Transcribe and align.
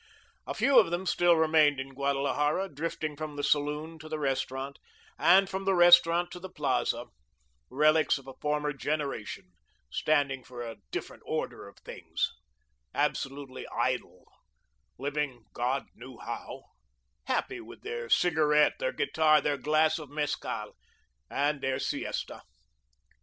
A 0.47 0.55
few 0.55 0.79
of 0.79 0.89
them 0.89 1.05
still 1.05 1.35
remained 1.35 1.79
in 1.79 1.93
Guadalajara, 1.93 2.69
drifting 2.69 3.15
from 3.15 3.35
the 3.35 3.43
saloon 3.43 3.99
to 3.99 4.09
the 4.09 4.17
restaurant, 4.17 4.79
and 5.19 5.47
from 5.47 5.63
the 5.63 5.75
restaurant 5.75 6.31
to 6.31 6.39
the 6.39 6.49
Plaza, 6.49 7.05
relics 7.69 8.17
of 8.17 8.25
a 8.25 8.33
former 8.41 8.73
generation, 8.73 9.51
standing 9.91 10.43
for 10.43 10.63
a 10.63 10.77
different 10.89 11.21
order 11.27 11.67
of 11.67 11.77
things, 11.77 12.33
absolutely 12.95 13.67
idle, 13.67 14.25
living 14.97 15.45
God 15.53 15.85
knew 15.93 16.17
how, 16.17 16.63
happy 17.27 17.61
with 17.61 17.83
their 17.83 18.09
cigarette, 18.09 18.79
their 18.79 18.91
guitar, 18.93 19.39
their 19.39 19.57
glass 19.59 19.99
of 19.99 20.09
mescal, 20.09 20.73
and 21.29 21.61
their 21.61 21.77
siesta. 21.77 22.41